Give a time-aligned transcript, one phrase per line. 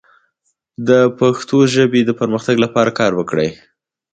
[0.87, 3.49] د پښتو ژبې د پرمختګ لپاره کار وکړئ.